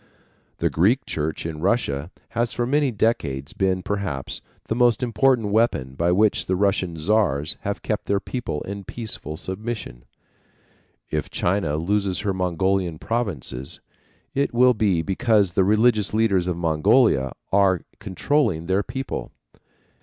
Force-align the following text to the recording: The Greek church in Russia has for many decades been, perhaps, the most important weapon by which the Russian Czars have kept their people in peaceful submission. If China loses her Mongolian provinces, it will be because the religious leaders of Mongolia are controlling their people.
The 0.57 0.71
Greek 0.71 1.05
church 1.05 1.45
in 1.45 1.59
Russia 1.61 2.09
has 2.29 2.53
for 2.53 2.65
many 2.65 2.89
decades 2.89 3.53
been, 3.53 3.83
perhaps, 3.83 4.41
the 4.67 4.73
most 4.73 5.03
important 5.03 5.49
weapon 5.49 5.93
by 5.93 6.11
which 6.11 6.47
the 6.47 6.55
Russian 6.55 6.97
Czars 6.97 7.55
have 7.59 7.83
kept 7.83 8.07
their 8.07 8.19
people 8.19 8.61
in 8.61 8.83
peaceful 8.83 9.37
submission. 9.37 10.05
If 11.11 11.29
China 11.29 11.75
loses 11.77 12.21
her 12.21 12.33
Mongolian 12.33 12.97
provinces, 12.97 13.79
it 14.33 14.55
will 14.55 14.73
be 14.73 15.03
because 15.03 15.51
the 15.53 15.63
religious 15.63 16.15
leaders 16.15 16.47
of 16.47 16.57
Mongolia 16.57 17.31
are 17.53 17.81
controlling 17.99 18.65
their 18.65 18.81
people. 18.81 19.31